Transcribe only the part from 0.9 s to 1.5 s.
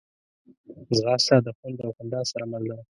ځغاسته د